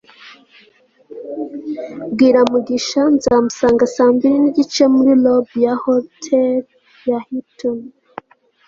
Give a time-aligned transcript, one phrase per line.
[2.11, 6.57] bwira mugisha nzamusanga saa mbiri nigice muri lobby ya hotel
[7.09, 7.79] ya hilton